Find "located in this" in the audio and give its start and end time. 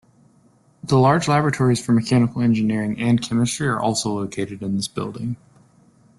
4.11-4.87